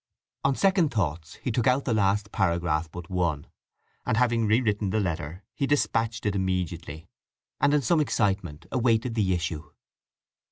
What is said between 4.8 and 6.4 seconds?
the letter he dispatched it